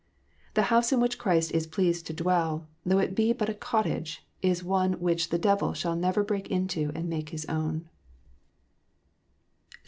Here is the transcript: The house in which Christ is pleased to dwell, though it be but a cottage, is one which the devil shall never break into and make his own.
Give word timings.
The 0.55 0.63
house 0.73 0.91
in 0.91 0.99
which 0.99 1.19
Christ 1.19 1.51
is 1.51 1.67
pleased 1.67 2.07
to 2.07 2.13
dwell, 2.13 2.67
though 2.83 2.97
it 2.97 3.13
be 3.13 3.33
but 3.33 3.49
a 3.49 3.53
cottage, 3.53 4.25
is 4.41 4.63
one 4.63 4.93
which 4.93 5.29
the 5.29 5.37
devil 5.37 5.75
shall 5.75 5.95
never 5.95 6.23
break 6.23 6.49
into 6.49 6.91
and 6.95 7.07
make 7.07 7.29
his 7.29 7.45
own. 7.45 7.87